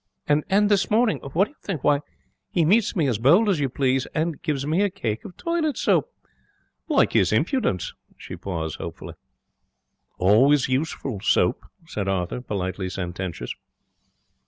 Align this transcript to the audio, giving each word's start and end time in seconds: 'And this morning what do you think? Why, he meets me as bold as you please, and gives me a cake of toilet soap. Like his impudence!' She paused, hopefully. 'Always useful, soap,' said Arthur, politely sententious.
'And 0.27 0.43
this 0.67 0.89
morning 0.89 1.19
what 1.19 1.45
do 1.45 1.51
you 1.51 1.57
think? 1.61 1.83
Why, 1.83 1.99
he 2.49 2.65
meets 2.65 2.95
me 2.95 3.05
as 3.05 3.19
bold 3.19 3.47
as 3.47 3.59
you 3.59 3.69
please, 3.69 4.07
and 4.15 4.41
gives 4.41 4.65
me 4.65 4.81
a 4.81 4.89
cake 4.89 5.23
of 5.23 5.37
toilet 5.37 5.77
soap. 5.77 6.11
Like 6.89 7.13
his 7.13 7.31
impudence!' 7.31 7.93
She 8.17 8.35
paused, 8.35 8.77
hopefully. 8.79 9.13
'Always 10.17 10.67
useful, 10.67 11.19
soap,' 11.19 11.63
said 11.85 12.07
Arthur, 12.07 12.41
politely 12.41 12.89
sententious. 12.89 13.53